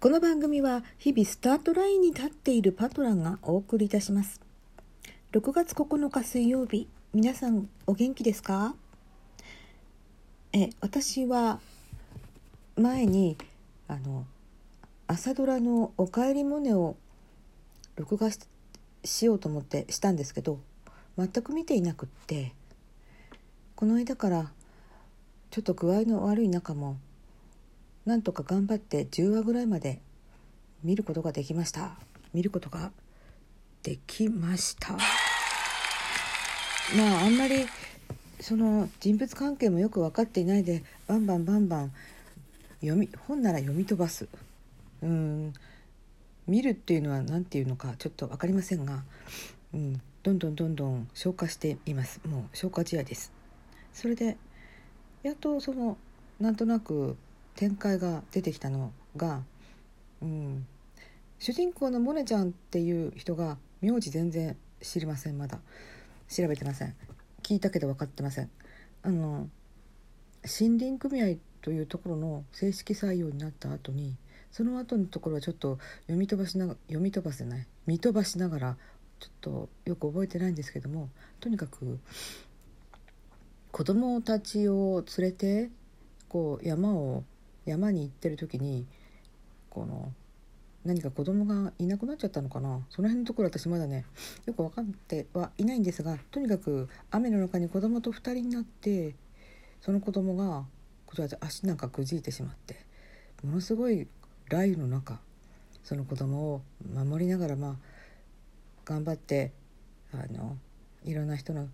[0.00, 4.40] この番組は日々スタートラインに立っているパトランがお送りいたします。
[5.32, 8.74] 6月9日水曜日皆さんお元気ですか？
[10.52, 11.60] え私は
[12.76, 13.36] 前に
[13.88, 14.24] あの
[15.06, 16.96] 朝ドラの「おかえりモネ」を
[17.96, 18.30] 録画
[19.04, 20.60] しようと思ってしたんですけど
[21.18, 22.54] 全く見ていなくって。
[23.80, 24.52] この間から
[25.50, 26.98] ちょっと具合の悪い中も
[28.04, 30.02] なんとか頑張って10話ぐらいまで
[30.84, 31.92] 見ることができました。
[32.34, 32.92] 見ることが
[33.82, 34.92] できました。
[34.92, 34.98] ま
[37.20, 37.64] ああんまり
[38.38, 41.92] その人物関係もよく分かっていないでバンバンバンバン
[42.82, 44.28] 読み本なら読み飛ばす。
[45.00, 45.54] うん。
[46.46, 49.04] 見るっていうのは何て言うのかちょっと分かりませんが、
[49.72, 52.20] うん、どんどんどんどん消化しています。
[52.28, 53.39] もう消化試合です。
[53.92, 54.36] それで
[55.22, 55.96] やっとその
[56.38, 57.16] なんとなく
[57.54, 59.42] 展開が出てきたのが、
[60.22, 60.66] うん、
[61.38, 65.58] 主人公のモネちゃんっていう人が名字全然知りませんまだ。
[66.28, 66.94] 調べてません。
[67.42, 68.50] 聞いたけど分かってません。
[69.02, 69.48] あの
[70.44, 74.16] 森林組合というところの正式採用になった後に
[74.50, 77.66] その後のところはちょっと読み飛ばしな読み飛ばせない。
[77.86, 78.76] 見飛ばしながら
[79.18, 81.98] ちょっとよく覚えてないんですけどもとにかく
[83.72, 85.70] 子供たちを連れて
[86.28, 87.24] こう山を
[87.64, 88.86] 山に行ってる時に
[89.68, 90.12] この
[90.84, 92.80] 何か子供がいなくなっちゃったのかな？
[92.88, 94.04] その辺のところ私まだね
[94.46, 99.14] よく分かってはいないんですがとにかく雨の中に子供と2人になって
[99.80, 100.64] その子供が
[101.06, 102.76] こちらで足なんかくじいてしまって
[103.44, 104.06] ものすごい
[104.48, 105.18] 雷雨の中
[105.84, 106.62] その子供を
[106.94, 107.74] 守りながらまあ
[108.84, 109.52] 頑張って
[110.12, 110.56] あの
[111.04, 111.68] いろんな人の、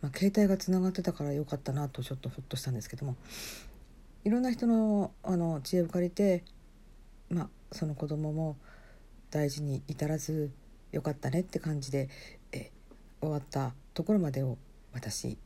[0.00, 3.16] まあ、携帯がつながってたからよかったなとちょっとほっとしたんですけども
[4.24, 6.44] いろんな人のあの知恵を借りて、
[7.30, 8.56] まあ、その子供も
[9.30, 10.50] 大事に至らず
[10.92, 12.08] よかったねって感じで
[12.52, 12.70] え
[13.20, 14.56] 終わったところまでを
[14.92, 15.36] 私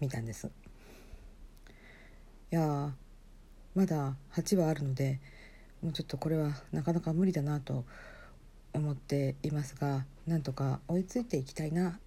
[0.00, 0.50] 見たんです。
[2.50, 2.92] いや
[3.74, 5.20] まだ8話あるので
[5.82, 7.84] もうちょっとこれはなかなか無理だなと
[8.72, 11.98] 思っていますがなんとか追いついていきたいな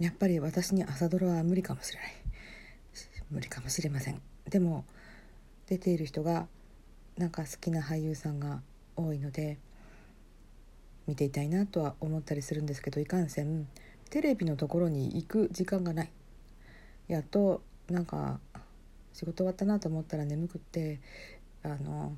[0.00, 2.12] やっぱり私に朝ドラは無理かもしれない。
[3.30, 4.20] 無理かもしれません。
[4.48, 4.86] でも
[5.66, 6.48] 出ている人が
[7.18, 8.62] なんか好きな俳優さんが
[8.96, 9.58] 多いので
[11.06, 13.68] 見ていたいなとは思ったりするんですけどいかんせん
[14.08, 16.10] テレビのところに行く時間がない。
[17.06, 18.40] やっとなんか
[19.12, 21.00] 仕事終わったなと思ったら眠くって
[21.62, 22.16] あの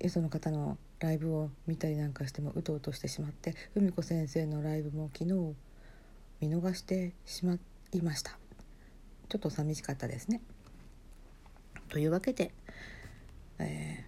[0.00, 5.54] よその方のライブを見たりなんかしてもうとうとしてしまって文子先生のライブも昨日
[6.44, 7.56] 見逃してしま
[7.92, 8.32] いました
[9.30, 10.42] ちょっと寂しかったですね。
[11.88, 12.52] というわけで、
[13.58, 14.04] え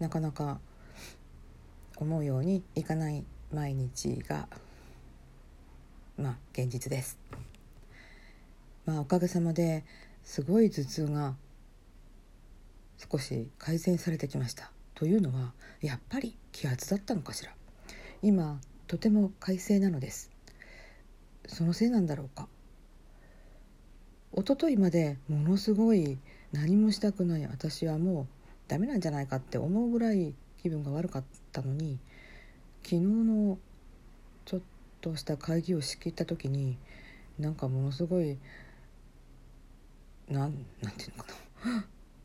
[0.00, 0.58] ー、なかなか
[1.96, 4.48] 思うようにいかない毎日が
[6.16, 7.16] まあ現実です。
[8.84, 9.84] まあおかげさまで
[10.24, 11.36] すごい頭痛が
[13.10, 14.72] 少し改善されてきました。
[14.96, 17.52] というのはやっぱり気圧だったのかしら。
[18.20, 20.37] 今とても快晴なのです。
[21.48, 22.46] そのせいなんだろうか？
[24.36, 26.18] 一昨日までものすごい
[26.52, 28.26] 何もしたくない私はもう
[28.68, 31.98] ダメなんじゃないかって思うぐらい気分が悪かったのに
[32.82, 33.58] 昨日の
[34.44, 34.60] ちょっ
[35.00, 36.78] とした会議を仕切った時に
[37.38, 38.38] なんかものすごい
[40.28, 41.32] なんなんていうのか
[41.64, 41.84] な？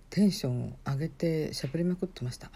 [0.09, 2.51] テンションを上げてしゃべりまくってました。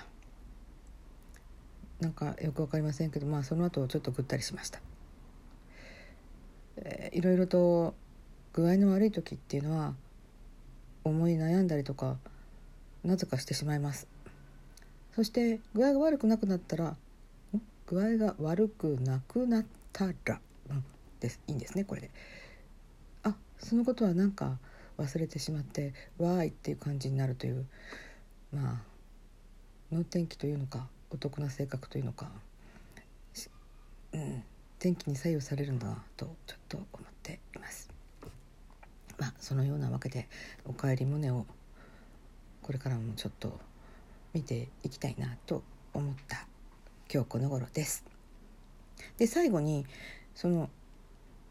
[1.99, 4.79] なんかよく分かりませんけどまあその後ちょっとぐったりしました、
[6.77, 7.93] えー、いろいろと
[8.53, 9.93] 具合の悪い時っていうのは
[11.03, 12.17] 思い悩んだりとか
[13.03, 14.07] なぜかしてしまいます。
[15.15, 16.95] そして具合が悪くなくなったら
[17.87, 20.39] 具合が悪くなくなったら、
[20.69, 20.83] うん、
[21.19, 22.11] ですいいんですねこれで。
[23.23, 24.59] あそのことはなんか
[24.97, 27.65] 忘れてしまってわーいっていう感じになるという
[28.51, 28.81] まあ
[29.91, 32.29] 能天気というのかお得な性格というのか、
[34.13, 34.43] うん、
[34.79, 37.89] 天気に左右されるんだなとちょっと思っています。
[39.17, 40.27] まあそのようなわけで
[40.65, 41.45] 「おかえりモネ」を
[42.61, 43.59] これからもちょっと
[44.33, 45.63] 見ていきたいなと
[45.93, 46.47] 思った
[47.11, 48.05] 今日この頃です。
[49.17, 49.85] で最後に
[50.35, 50.69] その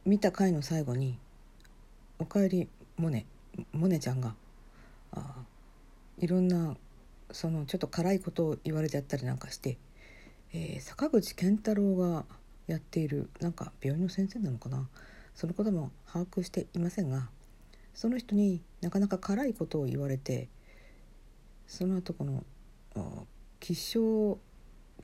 [0.05, 1.19] 見た回の最後に
[2.21, 3.27] 「おかえりモネ」
[3.73, 4.37] モネちゃんが
[5.13, 5.45] あ
[6.19, 6.77] いろんな
[7.33, 9.79] そのちょっと辛いことを言われちゃったりなんかして、
[10.53, 12.25] えー、坂口健太郎が
[12.67, 14.89] やっているなんか病院の先生なのかな？
[15.35, 17.29] そのことも把握していませんが
[17.95, 20.49] その人になかなか辛いことを言われて
[21.67, 22.45] その後この
[23.61, 24.39] 気象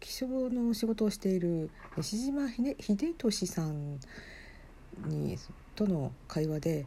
[0.00, 4.00] 気象の仕事をしている西島秀俊さん
[5.06, 5.38] に
[5.75, 6.87] との会話で、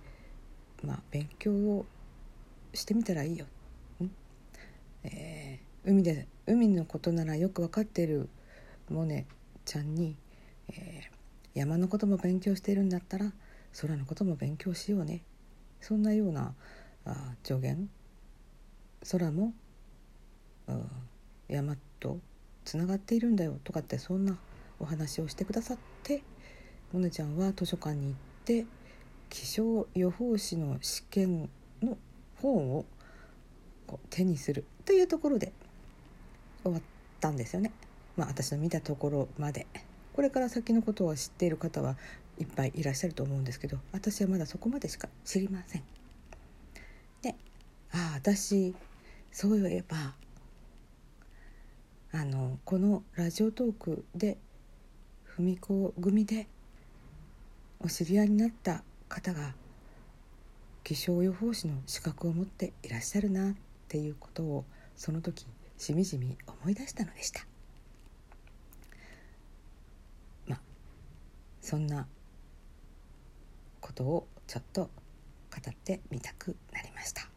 [0.83, 1.85] まあ、勉強を
[2.73, 3.45] してみたらいいよ。
[5.03, 8.27] えー、海で海のことならよく分かっている
[8.89, 9.25] モネ
[9.63, 10.15] ちゃんに、
[11.55, 13.31] 山のことも勉強しているんだったら
[13.81, 15.21] 空のことも勉強しようね。
[15.79, 16.53] そんなような
[17.05, 17.89] あ助言。
[19.09, 19.53] 空も
[21.47, 22.19] 山と
[22.65, 23.57] つながっているんだよ。
[23.63, 24.37] とかってそんな
[24.79, 26.21] お話をしてくださって
[26.91, 28.13] モネちゃんは図書館に行っ
[28.43, 28.65] て
[29.29, 31.49] 気象予報士の試験
[31.81, 31.97] の
[32.41, 32.85] 本を
[33.87, 34.65] こう手にする。
[34.83, 35.53] というところで
[36.63, 36.81] 終わっ
[37.19, 37.71] たんですよね。
[38.17, 39.67] まあ、私の見たところまで。
[40.15, 41.97] これから先のことを知っている方は
[42.39, 45.83] いっぱいいらっしゃると思うんですけど私はまだそこまでしか知りません。
[47.21, 47.35] で
[47.91, 48.73] ああ私
[49.31, 50.13] そういえば
[52.13, 54.37] あのこのラジオトークで
[55.35, 56.47] 文子組で
[57.81, 59.53] お知り合いになった方が
[60.85, 63.53] 気象予報士の資格を持っていらっしゃるなっ
[63.89, 64.65] ていうことを
[64.95, 65.45] その時
[65.77, 67.45] しみじみ思い出したのでした
[70.47, 70.59] まあ
[71.65, 72.05] そんな
[73.81, 74.89] ことをちょっと語
[75.67, 77.27] ってみたくなりました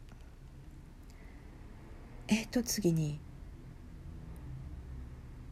[2.27, 3.19] えっ、ー、と次に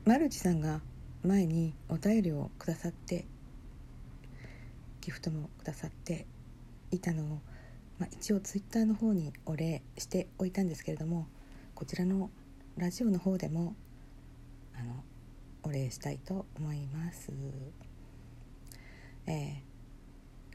[0.05, 0.81] マルチさんが
[1.23, 3.25] 前にお便りをくださって
[5.01, 6.27] ギフトもくださって
[6.91, 7.25] いたのを、
[7.97, 11.25] まあ、一応ツイッターの方にお礼しておいたんですけれども
[11.73, 12.29] こちらの
[12.77, 13.75] ラジオの方でも
[14.79, 15.03] あの
[15.63, 17.31] お礼したいと思います。
[19.27, 19.61] え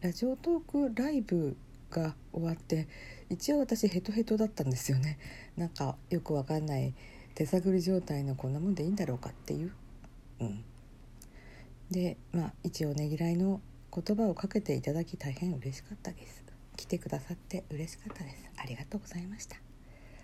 [0.00, 1.56] ー、ラジオトークライブ
[1.90, 2.88] が終わって
[3.28, 5.19] 一応私ヘトヘトだったんですよね。
[5.56, 6.94] なんかよくわかんない
[7.34, 9.72] 手探り状態のこんなもんでいいんだろうかっていう、
[10.40, 10.64] うん、
[11.90, 13.60] でまあ一応ねぎらいの
[13.94, 16.42] 言葉をかけていただき大変嬉しかったです。
[16.76, 18.50] 来てくださって嬉しかったです。
[18.56, 19.56] ありがとうございました。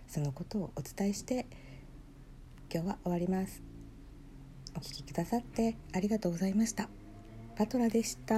[0.06, 1.47] そのことをお伝えして
[2.73, 3.62] 今日は終わります。
[4.75, 6.89] お聴きくださってありがとうございました。
[7.59, 8.37] パトラでした。